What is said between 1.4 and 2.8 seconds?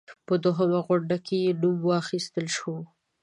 مې نوم واخیستل شو.